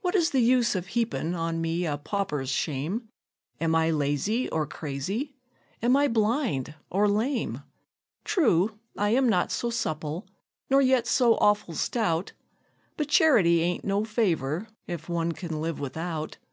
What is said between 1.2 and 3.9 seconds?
on me a pauper's shame? Am I